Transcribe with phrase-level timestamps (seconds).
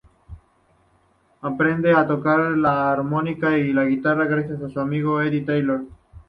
[1.41, 5.83] Aprendió a tocar la armónica y la guitarra gracias a su amigo Eddie Taylor.